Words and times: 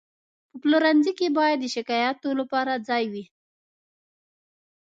په 0.49 0.55
پلورنځي 0.63 1.11
کې 1.19 1.27
باید 1.37 1.57
د 1.61 1.65
شکایاتو 1.75 2.29
لپاره 2.39 2.83
ځای 2.87 3.03
وي. 3.13 3.23